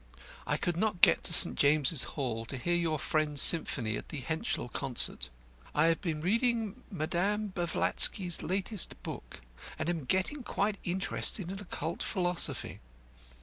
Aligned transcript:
I 0.47 0.57
could 0.57 0.77
not 0.77 1.01
get 1.03 1.23
to 1.25 1.31
St. 1.31 1.55
James's 1.55 2.05
Hall 2.17 2.43
to 2.45 2.57
hear 2.57 2.73
your 2.73 2.97
friend's 2.97 3.39
symphony 3.43 3.95
at 3.97 4.09
the 4.09 4.21
Henschel 4.21 4.67
concert. 4.67 5.29
I 5.75 5.85
have 5.89 6.01
been 6.01 6.21
reading 6.21 6.81
Mme. 6.89 7.49
Blavatsky's 7.53 8.41
latest 8.41 8.95
book, 9.03 9.41
and 9.77 10.07
getting 10.07 10.41
quite 10.41 10.79
interested 10.83 11.51
in 11.51 11.59
occult 11.59 12.01
philosophy. 12.01 12.79